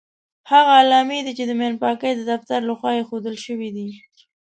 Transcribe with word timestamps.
هغه 0.51 0.71
علامې 0.81 1.19
دي 1.25 1.31
چې 1.37 1.43
د 1.47 1.51
ماین 1.59 1.75
پاکۍ 1.81 2.11
د 2.15 2.21
دفتر 2.31 2.59
لخوا 2.69 2.91
ايښودل 2.95 3.35
شوې 3.45 3.69
دي. 3.75 3.89